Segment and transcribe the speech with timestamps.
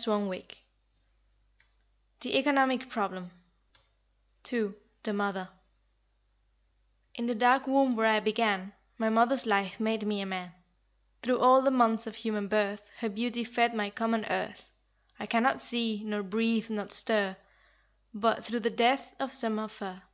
[0.00, 0.46] CHAPTER VIII
[2.20, 3.32] THE ECONOMIC PROBLEM
[4.44, 5.48] (2) THE MOTHER
[7.16, 10.52] "In the dark womb where I began My mother's life made me a man;
[11.24, 14.70] Through all the months of human birth Her beauty fed my common earth;
[15.18, 17.36] I cannot see, nor breathe, nor stir,
[18.14, 20.04] But through the death of some of her."